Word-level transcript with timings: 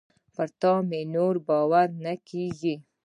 پر 0.35 0.47
تا 0.61 0.71
مي 0.89 1.01
نور 1.13 1.35
باور 1.47 1.87
نه 2.03 2.13
کېږي. 2.29 2.75